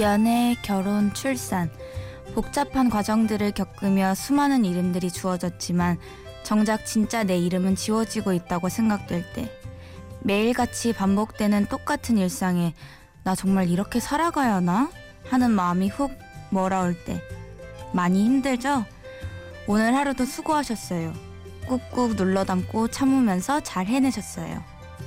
연애, 0.00 0.56
결혼, 0.62 1.12
출산. 1.12 1.70
복잡한 2.34 2.88
과정들을 2.88 3.52
겪으며 3.52 4.14
수많은 4.14 4.64
이름들이 4.64 5.10
주어졌지만 5.10 5.98
정작 6.42 6.86
진짜 6.86 7.22
내 7.22 7.36
이름은 7.36 7.76
지워지고 7.76 8.32
있다고 8.32 8.68
생각될 8.68 9.24
때 9.34 9.50
매일같이 10.22 10.92
반복되는 10.92 11.66
똑같은 11.66 12.18
일상에 12.18 12.74
나 13.24 13.34
정말 13.34 13.68
이렇게 13.68 14.00
살아가야 14.00 14.56
하나? 14.56 14.90
하는 15.28 15.50
마음이 15.50 15.88
훅 15.88 16.10
몰아올 16.50 17.04
때 17.04 17.20
많이 17.92 18.24
힘들죠? 18.24 18.84
오늘 19.66 19.94
하루도 19.94 20.24
수고하셨어요. 20.24 21.12
꾹꾹 21.66 22.16
눌러 22.16 22.44
담고 22.44 22.88
참으면서 22.88 23.60
잘 23.60 23.86
해내셨어요. 23.86 24.62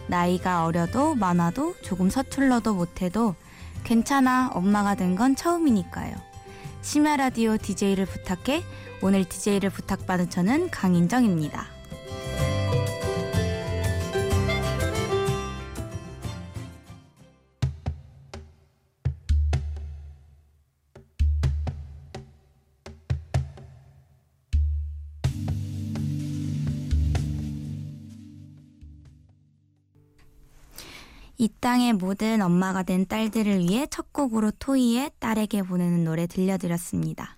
나이가 0.08 0.66
어려도 0.66 1.16
많아도 1.16 1.76
조금 1.82 2.10
서툴러도 2.10 2.76
못해도 2.76 3.36
괜찮아 3.84 4.52
엄마가 4.54 4.96
된 4.96 5.16
건 5.16 5.36
처음이니까요. 5.36 6.16
심야 6.82 7.18
라디오 7.18 7.58
DJ를 7.58 8.06
부탁해 8.06 8.64
오늘 9.02 9.26
DJ를 9.26 9.70
부탁받은 9.70 10.30
저는 10.30 10.70
강인정입니다. 10.72 11.68
이 31.44 31.50
땅의 31.60 31.92
모든 31.92 32.42
엄마가 32.42 32.84
된 32.84 33.06
딸들을 33.06 33.60
위해 33.60 33.86
첫 33.88 34.14
곡으로 34.14 34.52
토이의 34.60 35.12
딸에게 35.20 35.64
보내는 35.64 36.06
노래 36.06 36.26
들려드렸습니다. 36.26 37.38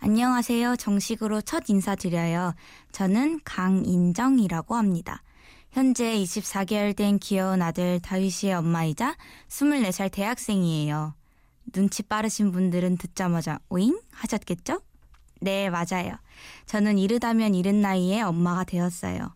안녕하세요. 0.00 0.76
정식으로 0.76 1.42
첫 1.42 1.64
인사드려요. 1.68 2.54
저는 2.90 3.40
강인정이라고 3.44 4.76
합니다. 4.76 5.22
현재 5.70 6.16
24개월 6.16 6.96
된 6.96 7.18
귀여운 7.18 7.60
아들 7.60 8.00
다윗이의 8.00 8.54
엄마이자 8.54 9.14
24살 9.48 10.10
대학생이에요. 10.10 11.14
눈치 11.74 12.02
빠르신 12.04 12.50
분들은 12.50 12.96
듣자마자 12.96 13.58
오잉? 13.68 14.00
하셨겠죠? 14.10 14.80
네, 15.42 15.68
맞아요. 15.68 16.16
저는 16.64 16.96
이르다면 16.96 17.54
이른 17.54 17.82
나이에 17.82 18.22
엄마가 18.22 18.64
되었어요. 18.64 19.34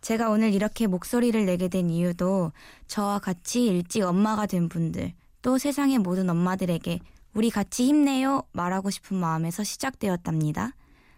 제가 0.00 0.30
오늘 0.30 0.54
이렇게 0.54 0.86
목소리를 0.86 1.44
내게 1.44 1.68
된 1.68 1.90
이유도 1.90 2.52
저와 2.86 3.18
같이 3.18 3.66
일찍 3.66 4.02
엄마가 4.02 4.46
된 4.46 4.68
분들, 4.68 5.12
또 5.42 5.58
세상의 5.58 5.98
모든 5.98 6.30
엄마들에게 6.30 7.00
우리 7.34 7.50
같이 7.50 7.86
힘내요 7.86 8.42
말하고 8.52 8.90
싶은 8.90 9.16
마음에서 9.16 9.64
시작되었답니다. 9.64 10.72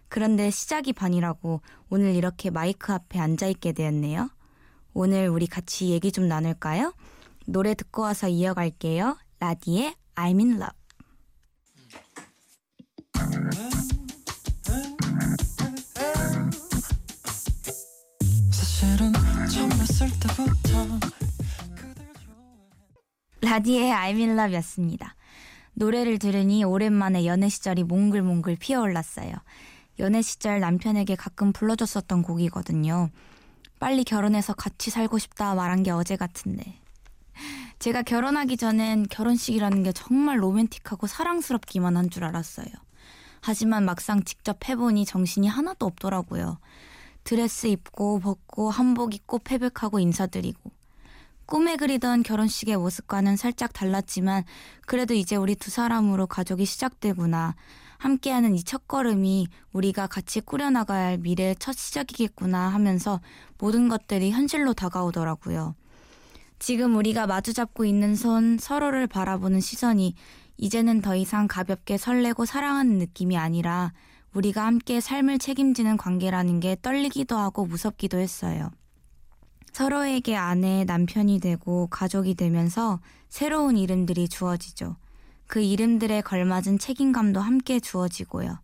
그런데 0.09 0.51
시작이 0.51 0.93
반이라고 0.93 1.61
오늘 1.89 2.13
이렇게 2.15 2.49
마이크 2.49 2.91
앞에 2.91 3.17
앉아있게 3.19 3.71
되었네요. 3.71 4.29
오늘 4.93 5.29
우리 5.29 5.47
같이 5.47 5.89
얘기 5.89 6.11
좀 6.11 6.27
나눌까요? 6.27 6.93
노래 7.45 7.73
듣고 7.73 8.01
와서 8.01 8.27
이어갈게요. 8.27 9.17
라디의 9.39 9.95
I'm 10.15 10.39
in 10.39 10.61
love. 10.61 10.81
라디의 23.51 23.91
I'm 23.91 24.15
in 24.15 24.39
love였습니다. 24.39 25.13
노래를 25.73 26.19
들으니 26.19 26.63
오랜만에 26.63 27.25
연애 27.25 27.49
시절이 27.49 27.83
몽글몽글 27.83 28.55
피어올랐어요. 28.55 29.33
연애 29.99 30.21
시절 30.21 30.61
남편에게 30.61 31.17
가끔 31.17 31.51
불러줬었던 31.51 32.21
곡이거든요. 32.21 33.09
빨리 33.77 34.05
결혼해서 34.05 34.53
같이 34.53 34.89
살고 34.89 35.17
싶다 35.17 35.53
말한 35.53 35.83
게 35.83 35.91
어제 35.91 36.15
같은데. 36.15 36.79
제가 37.79 38.03
결혼하기 38.03 38.55
전엔 38.55 39.07
결혼식이라는 39.09 39.83
게 39.83 39.91
정말 39.91 40.41
로맨틱하고 40.41 41.07
사랑스럽기만 41.07 41.97
한 41.97 42.09
줄 42.09 42.23
알았어요. 42.23 42.69
하지만 43.41 43.83
막상 43.83 44.23
직접 44.23 44.69
해보니 44.69 45.03
정신이 45.03 45.49
하나도 45.49 45.85
없더라고요. 45.87 46.57
드레스 47.25 47.67
입고 47.67 48.21
벗고 48.21 48.69
한복 48.69 49.13
입고 49.13 49.39
패백하고 49.39 49.99
인사드리고 49.99 50.70
꿈에 51.51 51.75
그리던 51.75 52.23
결혼식의 52.23 52.77
모습과는 52.77 53.35
살짝 53.35 53.73
달랐지만 53.73 54.45
그래도 54.85 55.13
이제 55.13 55.35
우리 55.35 55.53
두 55.53 55.69
사람으로 55.69 56.25
가족이 56.25 56.63
시작되구나. 56.63 57.55
함께하는 57.97 58.55
이 58.55 58.63
첫걸음이 58.63 59.47
우리가 59.73 60.07
같이 60.07 60.39
꾸려나가야 60.39 61.07
할 61.07 61.17
미래의 61.17 61.57
첫 61.59 61.73
시작이겠구나 61.73 62.69
하면서 62.69 63.19
모든 63.57 63.89
것들이 63.89 64.31
현실로 64.31 64.73
다가오더라고요. 64.73 65.75
지금 66.57 66.95
우리가 66.95 67.27
마주잡고 67.27 67.83
있는 67.83 68.15
손 68.15 68.57
서로를 68.57 69.07
바라보는 69.07 69.59
시선이 69.59 70.15
이제는 70.55 71.01
더 71.01 71.17
이상 71.17 71.49
가볍게 71.49 71.97
설레고 71.97 72.45
사랑하는 72.45 72.97
느낌이 72.97 73.37
아니라 73.37 73.91
우리가 74.33 74.65
함께 74.65 75.01
삶을 75.01 75.37
책임지는 75.39 75.97
관계라는 75.97 76.61
게 76.61 76.77
떨리기도 76.81 77.35
하고 77.35 77.65
무섭기도 77.65 78.19
했어요. 78.19 78.71
서로에게 79.71 80.35
아내, 80.35 80.83
남편이 80.83 81.39
되고 81.39 81.87
가족이 81.87 82.35
되면서 82.35 82.99
새로운 83.29 83.77
이름들이 83.77 84.27
주어지죠. 84.27 84.97
그 85.47 85.61
이름들에 85.61 86.21
걸맞은 86.21 86.79
책임감도 86.79 87.39
함께 87.39 87.79
주어지고요. 87.79 88.59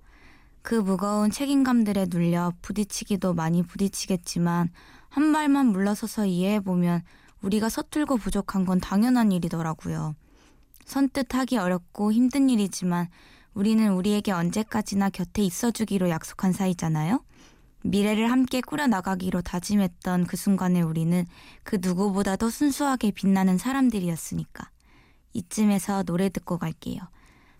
그 0.61 0.75
무거운 0.75 1.31
책임감들에 1.31 2.07
눌려 2.09 2.53
부딪히기도 2.61 3.33
많이 3.33 3.63
부딪히겠지만 3.63 4.69
한 5.09 5.31
발만 5.31 5.67
물러서서 5.67 6.25
이해해보면 6.25 7.03
우리가 7.41 7.69
서툴고 7.69 8.17
부족한 8.17 8.65
건 8.65 8.79
당연한 8.79 9.31
일이더라고요. 9.31 10.15
선뜻 10.85 11.33
하기 11.35 11.57
어렵고 11.57 12.11
힘든 12.11 12.49
일이지만 12.49 13.07
우리는 13.53 13.91
우리에게 13.93 14.31
언제까지나 14.31 15.09
곁에 15.09 15.41
있어주기로 15.41 16.09
약속한 16.09 16.51
사이잖아요? 16.51 17.23
미래를 17.87 18.29
함께 18.29 18.59
꾸려나가기로 18.59 19.41
다짐했던 19.41 20.27
그 20.27 20.35
순간에 20.35 20.81
우리는 20.81 21.25
그 21.63 21.77
누구보다도 21.81 22.49
순수하게 22.49 23.11
빛나는 23.11 23.57
사람들이었으니까. 23.57 24.69
이쯤에서 25.31 26.03
노래 26.03 26.27
듣고 26.29 26.57
갈게요. 26.57 26.99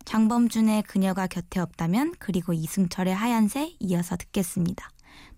장범준의 0.04 0.84
그녀가 0.84 1.28
곁에 1.28 1.60
없다면 1.60 2.16
그리고 2.20 2.52
이승철의 2.52 3.16
하얀새 3.16 3.76
이어서 3.80 4.18
듣겠습니다. 4.18 4.90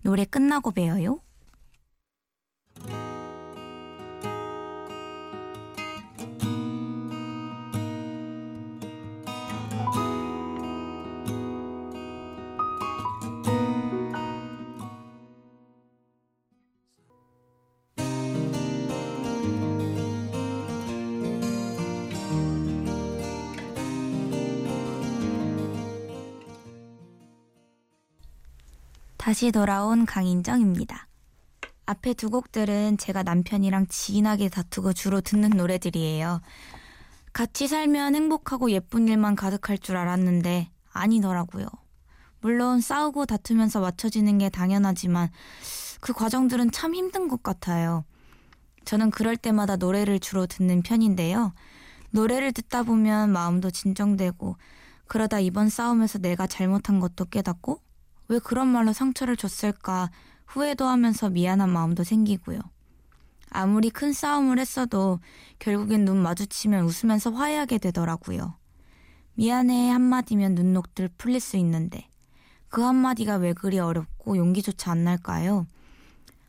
노래 0.02 0.24
끝나고 0.24 0.72
배워요. 0.72 1.20
다시 29.20 29.52
돌아온 29.52 30.06
강인정입니다. 30.06 31.06
앞에 31.84 32.14
두 32.14 32.30
곡들은 32.30 32.96
제가 32.96 33.22
남편이랑 33.22 33.86
진하게 33.88 34.48
다투고 34.48 34.94
주로 34.94 35.20
듣는 35.20 35.50
노래들이에요. 35.50 36.40
같이 37.34 37.68
살면 37.68 38.14
행복하고 38.14 38.70
예쁜 38.70 39.08
일만 39.08 39.36
가득할 39.36 39.76
줄 39.76 39.98
알았는데 39.98 40.70
아니더라고요. 40.90 41.66
물론 42.40 42.80
싸우고 42.80 43.26
다투면서 43.26 43.80
맞춰지는 43.80 44.38
게 44.38 44.48
당연하지만 44.48 45.28
그 46.00 46.14
과정들은 46.14 46.70
참 46.70 46.94
힘든 46.94 47.28
것 47.28 47.42
같아요. 47.42 48.06
저는 48.86 49.10
그럴 49.10 49.36
때마다 49.36 49.76
노래를 49.76 50.18
주로 50.18 50.46
듣는 50.46 50.80
편인데요. 50.80 51.52
노래를 52.12 52.52
듣다 52.52 52.84
보면 52.84 53.32
마음도 53.32 53.70
진정되고 53.70 54.56
그러다 55.06 55.40
이번 55.40 55.68
싸움에서 55.68 56.20
내가 56.20 56.46
잘못한 56.46 57.00
것도 57.00 57.26
깨닫고 57.26 57.82
왜 58.30 58.38
그런 58.38 58.68
말로 58.68 58.92
상처를 58.92 59.36
줬을까 59.36 60.08
후회도 60.46 60.86
하면서 60.86 61.28
미안한 61.28 61.68
마음도 61.68 62.04
생기고요. 62.04 62.60
아무리 63.50 63.90
큰 63.90 64.12
싸움을 64.12 64.60
했어도 64.60 65.18
결국엔 65.58 66.04
눈 66.04 66.22
마주치면 66.22 66.84
웃으면서 66.84 67.32
화해하게 67.32 67.78
되더라고요. 67.78 68.54
미안해 69.34 69.90
한마디면 69.90 70.54
눈녹들 70.54 71.08
풀릴 71.18 71.40
수 71.40 71.56
있는데 71.56 72.08
그 72.68 72.82
한마디가 72.82 73.34
왜 73.36 73.52
그리 73.52 73.80
어렵고 73.80 74.36
용기조차 74.36 74.92
안 74.92 75.02
날까요? 75.02 75.66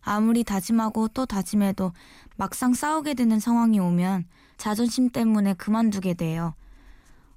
아무리 0.02 0.44
다짐하고 0.44 1.08
또 1.08 1.26
다짐해도 1.26 1.94
막상 2.36 2.76
싸우게 2.76 3.16
되는 3.16 3.40
상황이 3.40 3.80
오면 3.80 4.26
자존심 4.58 5.10
때문에 5.10 5.56
그만두게 5.56 6.14
돼요. 6.14 6.54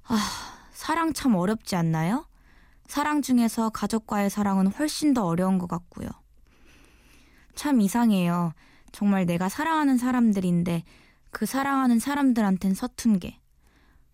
아, 0.03 0.19
사랑 0.71 1.13
참 1.13 1.33
어렵지 1.33 1.75
않나요? 1.75 2.27
사랑 2.87 3.21
중에서 3.21 3.69
가족과의 3.69 4.29
사랑은 4.29 4.67
훨씬 4.67 5.13
더 5.13 5.25
어려운 5.25 5.57
것 5.57 5.67
같고요. 5.67 6.09
참 7.55 7.81
이상해요. 7.81 8.53
정말 8.91 9.25
내가 9.25 9.49
사랑하는 9.49 9.97
사람들인데 9.97 10.83
그 11.31 11.45
사랑하는 11.45 11.99
사람들한텐 11.99 12.73
서툰 12.73 13.19
게. 13.19 13.39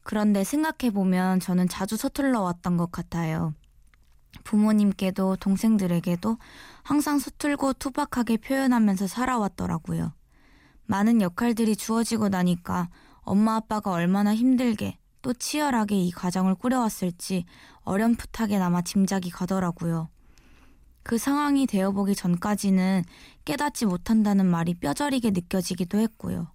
그런데 0.03 0.44
생각해보면 0.44 1.39
저는 1.39 1.68
자주 1.68 1.95
서툴러 1.97 2.41
왔던 2.41 2.77
것 2.77 2.91
같아요. 2.91 3.53
부모님께도 4.44 5.35
동생들에게도 5.35 6.38
항상 6.83 7.19
서툴고 7.19 7.73
투박하게 7.73 8.38
표현하면서 8.38 9.07
살아왔더라고요. 9.07 10.13
많은 10.85 11.21
역할들이 11.21 11.75
주어지고 11.75 12.29
나니까 12.29 12.89
엄마 13.21 13.56
아빠가 13.56 13.91
얼마나 13.91 14.33
힘들게 14.33 14.97
또 15.21 15.33
치열하게 15.33 15.95
이 15.95 16.12
가정을 16.12 16.56
꾸려왔을지 16.56 17.45
어렴풋하게나마 17.83 18.81
짐작이 18.81 19.29
가더라고요. 19.29 20.09
그 21.03 21.18
상황이 21.18 21.65
되어보기 21.65 22.15
전까지는 22.15 23.03
깨닫지 23.45 23.85
못한다는 23.85 24.45
말이 24.45 24.73
뼈저리게 24.75 25.31
느껴지기도 25.31 25.97
했고요. 26.00 26.47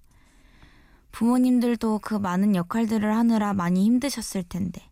부모님들도 1.12 2.00
그 2.02 2.14
많은 2.14 2.54
역할들을 2.54 3.14
하느라 3.16 3.54
많이 3.54 3.84
힘드셨을 3.84 4.42
텐데. 4.44 4.82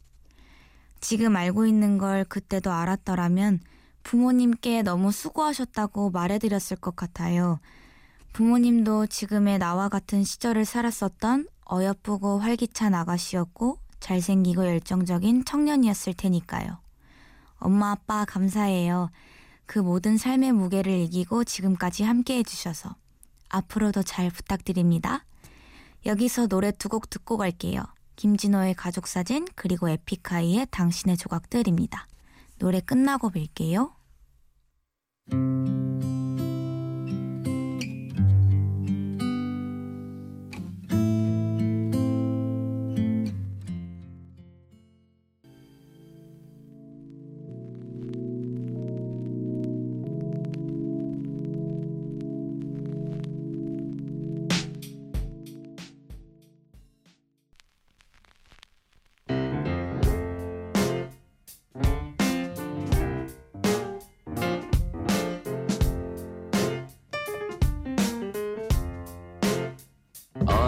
지금 1.00 1.36
알고 1.36 1.66
있는 1.66 1.98
걸 1.98 2.24
그때도 2.24 2.72
알았더라면 2.72 3.60
부모님께 4.04 4.82
너무 4.82 5.12
수고하셨다고 5.12 6.10
말해드렸을 6.10 6.78
것 6.78 6.96
같아요. 6.96 7.60
부모님도 8.32 9.06
지금의 9.06 9.58
나와 9.58 9.88
같은 9.88 10.24
시절을 10.24 10.64
살았었던 10.64 11.46
어여쁘고 11.70 12.38
활기찬 12.38 12.94
아가씨였고 12.94 13.78
잘생기고 14.00 14.66
열정적인 14.66 15.44
청년이었을 15.44 16.14
테니까요. 16.14 16.78
엄마 17.56 17.92
아빠 17.92 18.24
감사해요. 18.24 19.10
그 19.66 19.78
모든 19.78 20.18
삶의 20.18 20.52
무게를 20.52 20.92
이기고 20.92 21.44
지금까지 21.44 22.02
함께 22.02 22.36
해주셔서 22.38 22.96
앞으로도 23.48 24.02
잘 24.02 24.28
부탁드립니다. 24.30 25.24
여기서 26.04 26.48
노래 26.48 26.70
두 26.70 26.88
곡 26.90 27.08
듣고 27.08 27.38
갈게요. 27.38 27.82
김진호의 28.16 28.74
가족사진 28.74 29.46
그리고 29.54 29.88
에픽하이의 29.88 30.66
당신의 30.70 31.16
조각들입니다. 31.16 32.06
노래 32.58 32.80
끝나고 32.80 33.30
뵐게요. 33.30 33.90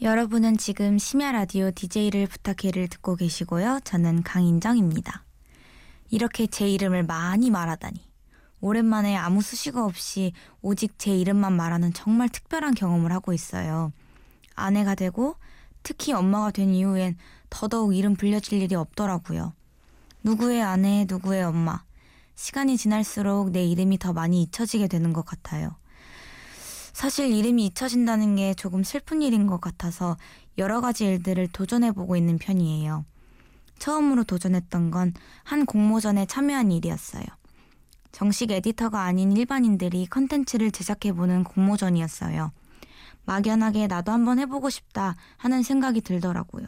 여러분은 0.00 0.58
지금 0.58 0.96
심야 0.96 1.32
라디오 1.32 1.72
DJ를 1.72 2.28
부탁해를 2.28 2.86
듣고 2.86 3.16
계시고요. 3.16 3.80
저는 3.82 4.22
강인정입니다. 4.22 5.24
이렇게 6.10 6.46
제 6.46 6.68
이름을 6.68 7.02
많이 7.02 7.50
말하다니. 7.50 8.08
오랜만에 8.60 9.16
아무 9.16 9.42
수식어 9.42 9.84
없이 9.84 10.32
오직 10.62 11.00
제 11.00 11.16
이름만 11.16 11.52
말하는 11.52 11.92
정말 11.92 12.28
특별한 12.28 12.74
경험을 12.74 13.10
하고 13.10 13.32
있어요. 13.32 13.92
아내가 14.54 14.94
되고 14.94 15.34
특히 15.82 16.12
엄마가 16.12 16.52
된 16.52 16.74
이후엔 16.74 17.16
더더욱 17.50 17.96
이름 17.96 18.14
불려질 18.14 18.62
일이 18.62 18.76
없더라고요. 18.76 19.52
누구의 20.22 20.62
아내, 20.62 21.06
누구의 21.08 21.42
엄마. 21.42 21.82
시간이 22.36 22.76
지날수록 22.76 23.50
내 23.50 23.64
이름이 23.64 23.98
더 23.98 24.12
많이 24.12 24.42
잊혀지게 24.42 24.86
되는 24.86 25.12
것 25.12 25.24
같아요. 25.24 25.74
사실 26.98 27.32
이름이 27.32 27.66
잊혀진다는 27.66 28.34
게 28.34 28.54
조금 28.54 28.82
슬픈 28.82 29.22
일인 29.22 29.46
것 29.46 29.60
같아서 29.60 30.16
여러 30.58 30.80
가지 30.80 31.04
일들을 31.04 31.46
도전해보고 31.52 32.16
있는 32.16 32.38
편이에요. 32.38 33.04
처음으로 33.78 34.24
도전했던 34.24 34.90
건 34.90 35.14
한 35.44 35.64
공모전에 35.64 36.26
참여한 36.26 36.72
일이었어요. 36.72 37.22
정식 38.10 38.50
에디터가 38.50 39.02
아닌 39.02 39.30
일반인들이 39.30 40.06
컨텐츠를 40.06 40.72
제작해보는 40.72 41.44
공모전이었어요. 41.44 42.50
막연하게 43.26 43.86
나도 43.86 44.10
한번 44.10 44.40
해보고 44.40 44.68
싶다 44.68 45.14
하는 45.36 45.62
생각이 45.62 46.00
들더라고요. 46.00 46.66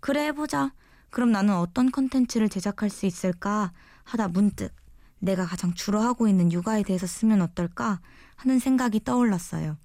그래 0.00 0.28
해보자. 0.28 0.72
그럼 1.10 1.30
나는 1.30 1.54
어떤 1.56 1.90
컨텐츠를 1.90 2.48
제작할 2.48 2.88
수 2.88 3.04
있을까 3.04 3.72
하다 4.04 4.28
문득 4.28 4.72
내가 5.18 5.46
가장 5.46 5.74
주로 5.74 6.00
하고 6.00 6.28
있는 6.28 6.52
육아에 6.52 6.82
대해서 6.82 7.06
쓰면 7.06 7.42
어떨까 7.42 8.00
하는 8.36 8.58
생각이 8.58 9.04
떠올랐어요. 9.04 9.76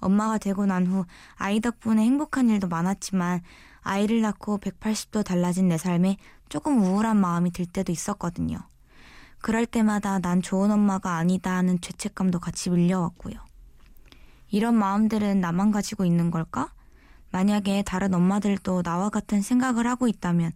엄마가 0.00 0.38
되고 0.38 0.66
난 0.66 0.86
후 0.86 1.04
아이 1.36 1.60
덕분에 1.60 2.02
행복한 2.02 2.48
일도 2.48 2.68
많았지만 2.68 3.40
아이를 3.82 4.20
낳고 4.20 4.58
180도 4.58 5.24
달라진 5.24 5.68
내 5.68 5.78
삶에 5.78 6.16
조금 6.48 6.82
우울한 6.82 7.16
마음이 7.16 7.50
들 7.52 7.66
때도 7.66 7.92
있었거든요. 7.92 8.58
그럴 9.40 9.66
때마다 9.66 10.20
난 10.20 10.40
좋은 10.40 10.70
엄마가 10.70 11.16
아니다 11.16 11.56
하는 11.56 11.80
죄책감도 11.80 12.38
같이 12.38 12.70
밀려왔고요. 12.70 13.34
이런 14.50 14.74
마음들은 14.76 15.40
나만 15.40 15.72
가지고 15.72 16.04
있는 16.04 16.30
걸까? 16.30 16.72
만약에 17.30 17.82
다른 17.82 18.12
엄마들도 18.14 18.82
나와 18.82 19.08
같은 19.08 19.40
생각을 19.40 19.86
하고 19.86 20.06
있다면 20.06 20.52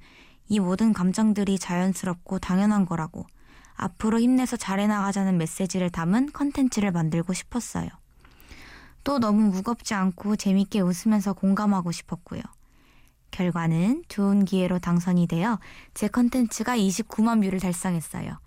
이 0.48 0.60
모든 0.60 0.92
감정들이 0.92 1.58
자연스럽고 1.58 2.38
당연한 2.38 2.84
거라고 2.84 3.26
앞으로 3.76 4.20
힘내서 4.20 4.56
잘해나가자는 4.56 5.38
메시지를 5.38 5.90
담은 5.90 6.32
컨텐츠를 6.32 6.92
만들고 6.92 7.32
싶었어요. 7.32 7.88
또 9.04 9.18
너무 9.18 9.50
무겁지 9.50 9.94
않고 9.94 10.36
재밌게 10.36 10.80
웃으면서 10.80 11.32
공감하고 11.32 11.92
싶었고요. 11.92 12.40
결과는 13.30 14.04
좋은 14.08 14.44
기회로 14.44 14.78
당선이 14.78 15.26
되어 15.26 15.60
제 15.94 16.08
컨텐츠가 16.08 16.76
29만 16.76 17.42
뷰를 17.42 17.60
달성했어요. 17.60 18.38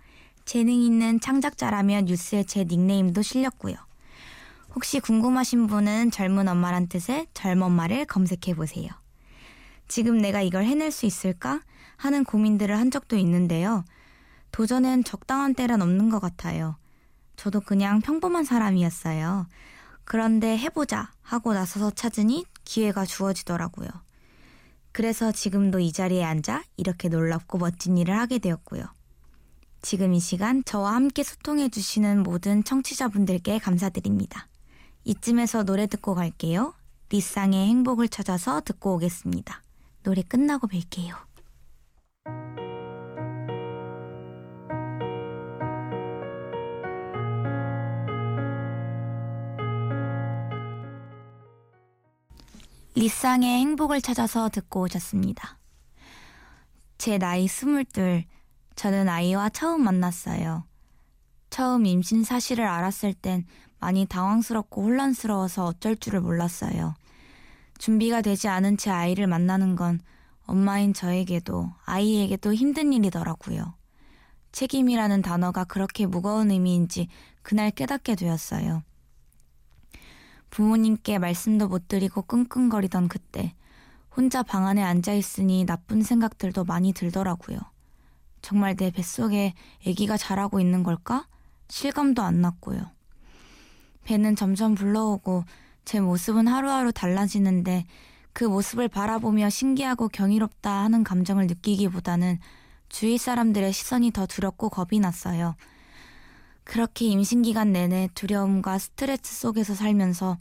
재능 0.45 0.73
있는 0.73 1.19
창작자라며 1.19 2.05
뉴스에 2.05 2.43
제 2.43 2.63
닉네임도 2.63 3.21
실렸고요. 3.21 3.75
혹시 4.73 4.99
궁금하신 4.99 5.67
분은 5.67 6.11
젊은 6.11 6.47
엄마란 6.47 6.87
뜻의 6.87 7.27
젊엄마를 7.33 8.05
검색해 8.05 8.55
보세요. 8.55 8.89
지금 9.87 10.17
내가 10.17 10.41
이걸 10.41 10.63
해낼 10.65 10.91
수 10.91 11.05
있을까 11.05 11.61
하는 11.97 12.23
고민들을 12.23 12.77
한 12.77 12.91
적도 12.91 13.15
있는데요. 13.17 13.83
도전엔 14.51 15.03
적당한 15.03 15.53
때란 15.53 15.81
없는 15.81 16.09
것 16.09 16.19
같아요. 16.19 16.77
저도 17.35 17.61
그냥 17.61 18.01
평범한 18.01 18.43
사람이었어요. 18.43 19.47
그런데 20.03 20.57
해보자 20.57 21.11
하고 21.21 21.53
나서서 21.53 21.91
찾으니 21.91 22.45
기회가 22.65 23.05
주어지더라고요. 23.05 23.87
그래서 24.91 25.31
지금도 25.31 25.79
이 25.79 25.91
자리에 25.91 26.23
앉아 26.23 26.63
이렇게 26.77 27.09
놀랍고 27.09 27.59
멋진 27.59 27.97
일을 27.97 28.17
하게 28.17 28.39
되었고요. 28.39 28.83
지금 29.81 30.13
이 30.13 30.19
시간 30.19 30.63
저와 30.65 30.95
함께 30.95 31.23
소통해 31.23 31.69
주시는 31.69 32.23
모든 32.23 32.63
청취자분들께 32.63 33.59
감사드립니다. 33.59 34.47
이쯤에서 35.05 35.63
노래 35.63 35.87
듣고 35.87 36.15
갈게요. 36.15 36.73
리쌍의 37.09 37.67
행복을 37.67 38.09
찾아서 38.09 38.61
듣고 38.61 38.95
오겠습니다. 38.95 39.63
노래 40.03 40.21
끝나고 40.21 40.67
뵐게요. 40.67 41.28
리쌍의 52.99 53.61
행복을 53.61 54.01
찾아서 54.01 54.49
듣고 54.49 54.81
오셨습니다. 54.81 55.57
제 56.97 57.17
나이 57.17 57.47
스물둘, 57.47 58.25
저는 58.75 59.07
아이와 59.07 59.47
처음 59.51 59.85
만났어요. 59.85 60.65
처음 61.49 61.85
임신 61.85 62.25
사실을 62.25 62.67
알았을 62.67 63.13
땐 63.13 63.45
많이 63.79 64.05
당황스럽고 64.05 64.83
혼란스러워서 64.83 65.63
어쩔 65.63 65.95
줄을 65.95 66.19
몰랐어요. 66.19 66.93
준비가 67.77 68.21
되지 68.21 68.49
않은 68.49 68.75
채 68.75 68.91
아이를 68.91 69.27
만나는 69.27 69.77
건 69.77 70.01
엄마인 70.45 70.93
저에게도 70.93 71.71
아이에게도 71.85 72.53
힘든 72.53 72.91
일이더라고요. 72.91 73.75
책임이라는 74.51 75.21
단어가 75.21 75.63
그렇게 75.63 76.05
무거운 76.05 76.51
의미인지 76.51 77.07
그날 77.43 77.71
깨닫게 77.71 78.15
되었어요. 78.15 78.83
부모님께 80.49 81.19
말씀도 81.19 81.67
못 81.67 81.87
드리고 81.87 82.23
끙끙거리던 82.23 83.07
그때 83.07 83.53
혼자 84.15 84.43
방 84.43 84.65
안에 84.65 84.81
앉아 84.83 85.13
있으니 85.13 85.65
나쁜 85.65 86.01
생각들도 86.01 86.65
많이 86.65 86.93
들더라고요. 86.93 87.59
정말 88.41 88.75
내 88.75 88.91
뱃속에 88.91 89.53
아기가 89.87 90.17
자라고 90.17 90.59
있는 90.59 90.83
걸까? 90.83 91.27
실감도 91.67 92.21
안 92.21 92.41
났고요. 92.41 92.89
배는 94.03 94.35
점점 94.35 94.75
불러오고 94.75 95.43
제 95.85 95.99
모습은 95.99 96.47
하루하루 96.47 96.91
달라지는데 96.91 97.85
그 98.33 98.43
모습을 98.43 98.87
바라보며 98.87 99.49
신기하고 99.49 100.07
경이롭다 100.07 100.71
하는 100.71 101.03
감정을 101.03 101.47
느끼기보다는 101.47 102.39
주위 102.87 103.17
사람들의 103.17 103.71
시선이 103.71 104.11
더 104.11 104.25
두렵고 104.25 104.69
겁이 104.69 104.99
났어요. 104.99 105.55
그렇게 106.63 107.05
임신 107.05 107.41
기간 107.41 107.71
내내 107.71 108.09
두려움과 108.13 108.77
스트레스 108.77 109.35
속에서 109.41 109.73
살면서 109.73 110.37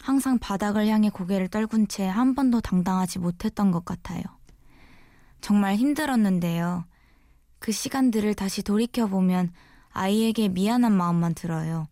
항상 0.00 0.38
바닥을 0.38 0.86
향해 0.88 1.08
고개를 1.08 1.48
떨군 1.48 1.88
채 1.88 2.06
한 2.06 2.34
번도 2.34 2.60
당당하지 2.60 3.18
못했던 3.18 3.70
것 3.70 3.84
같아요. 3.84 4.22
정말 5.40 5.76
힘들었는데요. 5.76 6.84
그 7.58 7.72
시간들을 7.72 8.34
다시 8.34 8.62
돌이켜보면 8.62 9.52
아이에게 9.90 10.48
미안한 10.48 10.92
마음만 10.92 11.34
들어요. 11.34 11.88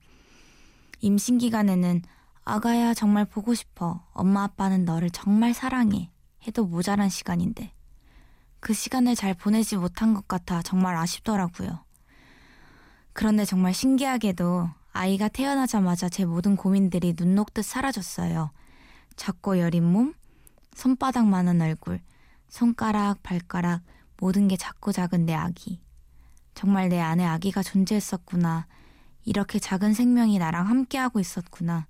임신 1.00 1.38
기간에는 1.38 2.02
아가야 2.45 2.95
정말 2.95 3.25
보고 3.25 3.55
싶어. 3.55 4.05
엄마 4.12 4.45
아빠는 4.45 4.85
너를 4.85 5.11
정말 5.11 5.55
사랑해. 5.55 6.11
해도 6.47 6.64
모자란 6.64 7.09
시간인데. 7.09 7.73
그 8.61 8.75
시간을 8.75 9.14
잘 9.14 9.35
보내지 9.35 9.76
못한 9.76 10.14
것 10.14 10.29
같아 10.29 10.62
정말 10.62 10.97
아쉽더라고요. 10.97 11.85
그런데 13.12 13.45
정말 13.45 13.75
신기하게도 13.75 14.69
아이가 14.92 15.28
태어나자마자 15.28 16.09
제 16.09 16.25
모든 16.25 16.57
고민들이 16.57 17.14
눈 17.14 17.35
녹듯 17.35 17.64
사라졌어요. 17.64 18.50
작고 19.16 19.59
여린 19.59 19.85
몸, 19.85 20.14
손바닥만한 20.75 21.61
얼굴, 21.61 22.00
손가락, 22.49 23.23
발가락, 23.23 23.83
모든 24.19 24.49
게 24.49 24.57
작고 24.57 24.92
작은 24.92 25.26
내 25.26 25.35
아기. 25.35 25.81
정말 26.54 26.88
내 26.88 27.00
안에 27.00 27.25
아기가 27.25 27.62
존재했었구나. 27.62 28.66
이렇게 29.25 29.59
작은 29.59 29.95
생명이 29.95 30.38
나랑 30.38 30.69
함께하고 30.69 31.21
있었구나. 31.21 31.87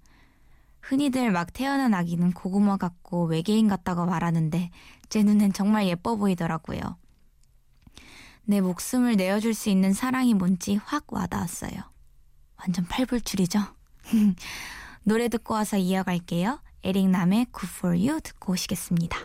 흔히들 0.81 1.31
막 1.31 1.53
태어난 1.53 1.95
아기는 1.95 2.33
고구마 2.33 2.77
같고 2.77 3.27
외계인 3.27 3.69
같다고 3.69 4.05
말하는데 4.07 4.71
제 5.09 5.23
눈엔 5.23 5.53
정말 5.53 5.87
예뻐 5.87 6.17
보이더라고요. 6.17 6.97
내 8.45 8.61
목숨을 8.61 9.17
내어줄 9.17 9.55
수 9.55 9.71
있는 9.71 9.93
사랑이 9.93 10.35
뭔지 10.35 10.77
확 10.77 11.13
와닿았어요. 11.13 11.73
완전 12.57 12.85
팔불출이죠? 12.87 13.61
노래 15.05 15.29
듣고 15.29 15.55
와서 15.55 15.77
이어갈게요. 15.77 16.61
에릭남의 16.85 17.47
Good 17.53 17.73
For 17.77 17.97
You 17.97 18.21
듣고 18.21 18.53
오시겠습니다. 18.53 19.19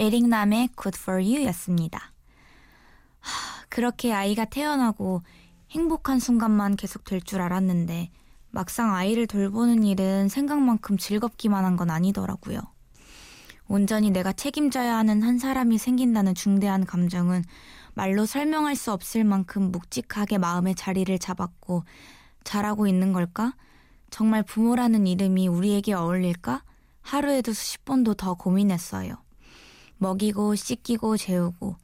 에릭남의 0.00 0.68
Good 0.80 0.96
For 0.96 1.20
You 1.20 1.44
였습니다. 1.46 2.12
하, 3.18 3.64
그렇게 3.68 4.12
아이가 4.12 4.44
태어나고 4.44 5.22
행복한 5.70 6.18
순간만 6.18 6.76
계속 6.76 7.04
될 7.04 7.20
줄 7.20 7.40
알았는데 7.40 8.10
막상 8.50 8.94
아이를 8.94 9.26
돌보는 9.26 9.82
일은 9.84 10.28
생각만큼 10.28 10.96
즐겁기만 10.96 11.64
한 11.64 11.76
건 11.76 11.90
아니더라고요. 11.90 12.60
온전히 13.68 14.10
내가 14.10 14.32
책임져야 14.32 14.96
하는 14.96 15.22
한 15.22 15.38
사람이 15.38 15.76
생긴다는 15.76 16.34
중대한 16.34 16.86
감정은 16.86 17.44
말로 17.94 18.24
설명할 18.24 18.76
수 18.76 18.92
없을 18.92 19.24
만큼 19.24 19.70
묵직하게 19.70 20.38
마음의 20.38 20.74
자리를 20.74 21.18
잡았고 21.18 21.84
잘하고 22.44 22.86
있는 22.86 23.12
걸까? 23.12 23.54
정말 24.10 24.42
부모라는 24.42 25.06
이름이 25.06 25.48
우리에게 25.48 25.92
어울릴까? 25.92 26.62
하루에도 27.02 27.52
수십 27.52 27.84
번도 27.84 28.14
더 28.14 28.34
고민했어요. 28.34 29.16
먹이고 29.98 30.54
씻기고 30.54 31.18
재우고 31.18 31.76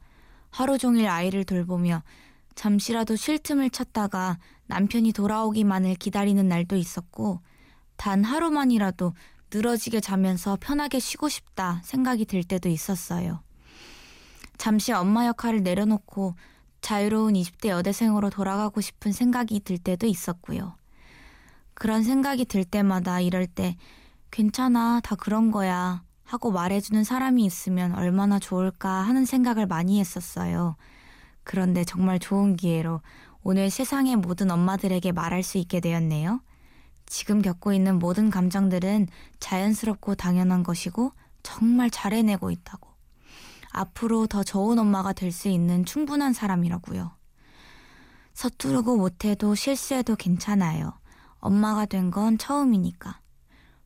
하루 0.49 0.79
종일 0.79 1.07
아이를 1.07 1.43
돌보며 1.43 2.01
잠시라도 2.55 3.15
쉴 3.15 3.37
틈을 3.37 3.69
찾다가 3.69 4.39
남편이 4.67 5.11
돌아오기만을 5.11 5.95
기다리는 5.95 6.47
날도 6.47 6.77
있었고 6.77 7.41
단 7.97 8.23
하루만이라도 8.23 9.13
늘어지게 9.53 9.99
자면서 9.99 10.57
편하게 10.59 10.99
쉬고 10.99 11.29
싶다 11.29 11.81
생각이 11.83 12.25
들 12.25 12.43
때도 12.43 12.69
있었어요. 12.69 13.41
잠시 14.57 14.91
엄마 14.93 15.27
역할을 15.27 15.63
내려놓고 15.63 16.35
자유로운 16.81 17.33
20대 17.33 17.69
여대생으로 17.69 18.29
돌아가고 18.29 18.81
싶은 18.81 19.11
생각이 19.11 19.59
들 19.61 19.77
때도 19.77 20.07
있었고요. 20.07 20.75
그런 21.73 22.03
생각이 22.03 22.45
들 22.45 22.63
때마다 22.63 23.19
이럴 23.19 23.47
때 23.47 23.75
괜찮아, 24.31 25.01
다 25.01 25.15
그런 25.15 25.51
거야 25.51 26.03
하고 26.23 26.51
말해주는 26.51 27.03
사람이 27.03 27.45
있으면 27.45 27.93
얼마나 27.95 28.39
좋을까 28.39 28.89
하는 28.89 29.25
생각을 29.25 29.67
많이 29.67 29.99
했었어요. 29.99 30.75
그런데 31.45 31.85
정말 31.85 32.19
좋은 32.19 32.57
기회로 32.57 32.99
오늘 33.43 33.69
세상의 33.69 34.17
모든 34.17 34.51
엄마들에게 34.51 35.13
말할 35.13 35.43
수 35.43 35.57
있게 35.57 35.79
되었네요. 35.79 36.41
지금 37.05 37.41
겪고 37.41 37.71
있는 37.71 37.99
모든 37.99 38.29
감정들은 38.29 39.07
자연스럽고 39.39 40.15
당연한 40.15 40.63
것이고 40.63 41.13
정말 41.43 41.89
잘 41.91 42.13
해내고 42.13 42.49
있다고. 42.51 42.89
앞으로 43.71 44.25
더 44.27 44.43
좋은 44.43 44.79
엄마가 44.79 45.13
될 45.13 45.31
수 45.31 45.47
있는 45.47 45.85
충분한 45.85 46.33
사람이라고요. 46.33 47.11
서투르고 48.33 48.97
못해도 48.97 49.53
실수해도 49.55 50.15
괜찮아요. 50.15 50.93
엄마가 51.39 51.85
된 51.85 52.09
건 52.11 52.37
처음이니까. 52.37 53.19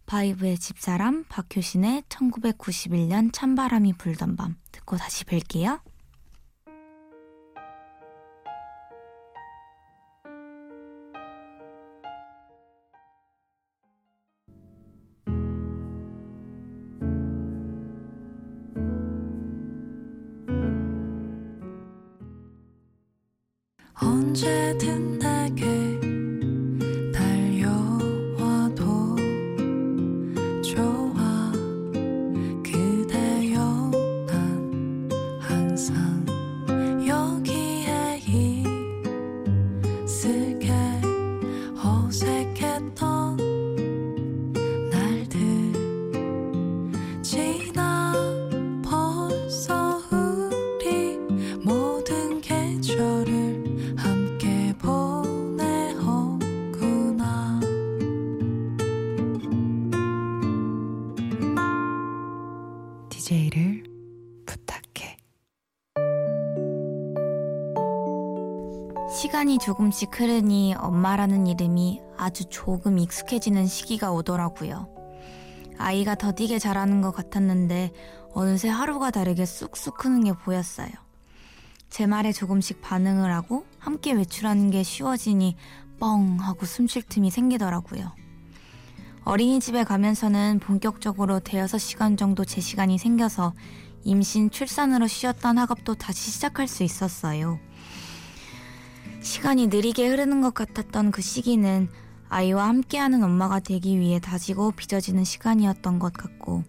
바이브의 0.05 0.57
집사람 0.57 1.25
박효신의 1.27 2.03
1991년 2.09 3.31
찬바람이 3.33 3.93
불던 3.93 4.37
밤 4.37 4.55
듣고 4.71 4.97
다시 4.97 5.23
뵐게요. 5.25 5.81
시간이 69.09 69.57
조금씩 69.57 70.19
흐르니 70.19 70.75
엄마라는 70.77 71.47
이름이 71.47 71.99
아주 72.15 72.45
조금 72.45 72.99
익숙해지는 72.99 73.65
시기가 73.65 74.11
오더라고요. 74.11 74.87
아이가 75.79 76.13
더디게 76.13 76.59
자라는 76.59 77.01
것 77.01 77.11
같았는데 77.11 77.91
어느새 78.33 78.69
하루가 78.69 79.09
다르게 79.09 79.45
쑥쑥 79.45 79.97
크는 79.97 80.25
게 80.25 80.33
보였어요. 80.33 80.89
제 81.89 82.05
말에 82.05 82.31
조금씩 82.31 82.81
반응을 82.81 83.33
하고 83.33 83.65
함께 83.79 84.11
외출하는 84.11 84.69
게 84.69 84.83
쉬워지니 84.83 85.55
뻥 85.99 86.37
하고 86.39 86.67
숨 86.67 86.85
쉴 86.85 87.01
틈이 87.01 87.31
생기더라고요. 87.31 88.11
어린이집에 89.25 89.85
가면서는 89.85 90.59
본격적으로 90.59 91.39
대여섯 91.39 91.79
시간 91.79 92.15
정도 92.15 92.45
제 92.45 92.61
시간이 92.61 92.99
생겨서 92.99 93.53
임신 94.03 94.51
출산으로 94.51 95.07
쉬었던 95.07 95.57
학업도 95.57 95.95
다시 95.95 96.29
시작할 96.31 96.67
수 96.67 96.83
있었어요. 96.83 97.59
시간이 99.21 99.67
느리게 99.67 100.07
흐르는 100.07 100.41
것 100.41 100.53
같았던 100.53 101.11
그 101.11 101.21
시기는 101.21 101.89
아이와 102.29 102.67
함께하는 102.67 103.23
엄마가 103.23 103.59
되기 103.59 103.99
위해 103.99 104.19
다지고 104.19 104.71
빚어지는 104.71 105.23
시간이었던 105.23 105.99
것 105.99 106.13
같고 106.13 106.63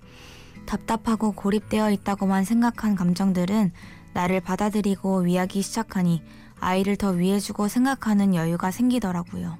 답답하고 0.67 1.33
고립되어 1.33 1.91
있다고만 1.91 2.45
생각한 2.45 2.95
감정들은 2.97 3.73
나를 4.13 4.41
받아들이고 4.41 5.21
위하기 5.21 5.63
시작하니 5.63 6.23
아이를 6.59 6.97
더 6.97 7.11
위해주고 7.11 7.69
생각하는 7.69 8.35
여유가 8.35 8.71
생기더라고요. 8.71 9.59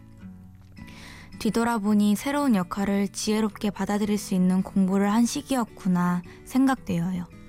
뒤돌아보니 1.39 2.17
새로운 2.17 2.55
역할을 2.55 3.09
지혜롭게 3.09 3.71
받아들일 3.71 4.19
수 4.19 4.35
있는 4.35 4.63
공부를 4.63 5.11
한 5.11 5.25
시기였구나 5.25 6.23
생각되어요. 6.45 7.40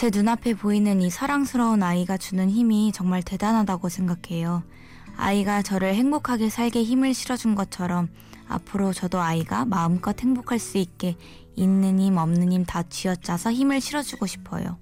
제 0.00 0.08
눈앞에 0.08 0.54
보이는 0.54 1.02
이 1.02 1.10
사랑스러운 1.10 1.82
아이가 1.82 2.16
주는 2.16 2.48
힘이 2.48 2.90
정말 2.90 3.22
대단하다고 3.22 3.90
생각해요. 3.90 4.62
아이가 5.18 5.60
저를 5.60 5.94
행복하게 5.94 6.48
살게 6.48 6.82
힘을 6.82 7.12
실어준 7.12 7.54
것처럼 7.54 8.08
앞으로 8.48 8.94
저도 8.94 9.20
아이가 9.20 9.66
마음껏 9.66 10.18
행복할 10.18 10.58
수 10.58 10.78
있게 10.78 11.18
있는 11.54 12.00
힘 12.00 12.16
없는 12.16 12.50
힘 12.50 12.64
다 12.64 12.82
쥐어짜서 12.82 13.52
힘을 13.52 13.82
실어주고 13.82 14.24
싶어요. 14.24 14.78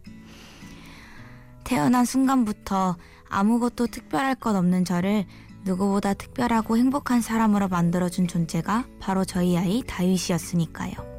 태어난 1.65 2.05
순간부터 2.05 2.97
아무것도 3.29 3.89
특별할 3.89 4.37
것 4.37 4.55
없는 4.55 4.85
저를 4.85 5.27
누구보다 5.65 6.15
특별하고 6.15 6.77
행복한 6.77 7.23
사람으로 7.23 7.67
만들어준 7.67 8.29
존재가 8.29 8.85
바로 9.01 9.25
저희 9.25 9.59
아이 9.59 9.83
다윗이었으니까요. 9.85 11.18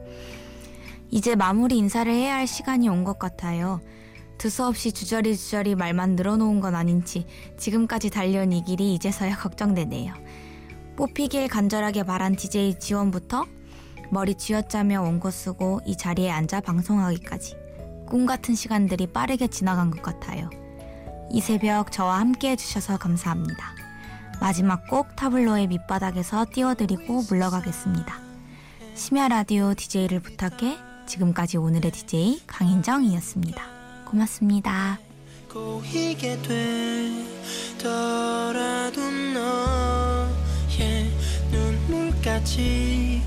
이제 1.12 1.36
마무리 1.36 1.78
인사를 1.78 2.12
해야 2.12 2.36
할 2.36 2.48
시간이 2.48 2.88
온 2.90 3.04
것 3.04 3.18
같아요. 3.18 3.82
두서없이 4.38 4.92
주저리 4.92 5.36
주저리 5.36 5.76
말만 5.76 6.16
늘어놓은 6.16 6.60
건 6.62 6.76
아닌지 6.76 7.26
지금까지 7.58 8.10
달려온 8.10 8.54
이 8.54 8.64
길이 8.64 8.94
이제서야 8.94 9.36
걱정되네요. 9.38 10.14
뽑히길 10.96 11.48
간절하게 11.48 12.04
바란 12.04 12.36
DJ 12.36 12.80
지원부터 12.80 13.46
머리 14.12 14.36
쥐어짜며 14.36 15.02
원고 15.02 15.30
쓰고 15.32 15.82
이 15.86 15.96
자리에 15.98 16.30
앉아 16.32 16.62
방송하기까지 16.62 17.56
꿈 18.08 18.26
같은 18.26 18.56
시간들이 18.56 19.08
빠르게 19.08 19.48
지나간 19.48 19.92
것 19.92 20.02
같아요. 20.02 20.50
이 21.32 21.42
새벽 21.42 21.92
저와 21.92 22.20
함께 22.20 22.52
해주셔서 22.52 22.98
감사합니다. 22.98 23.76
마지막 24.42 24.88
곡 24.88 25.16
타블로의 25.16 25.68
밑바닥에서 25.68 26.46
띄워드리고 26.52 27.24
물러가겠습니다. 27.30 28.20
심야 28.96 29.28
라디오 29.28 29.74
DJ를 29.74 30.22
부탁해 30.22 30.89
지금까지 31.10 31.58
오늘의 31.58 31.92
DJ 31.92 32.42
강인정이었습니다. 32.46 33.62
고맙습니다. 34.06 35.00
꼬이게 35.52 36.38
되더라도 37.78 39.02
너의 39.34 41.12
눈물까지 41.52 43.22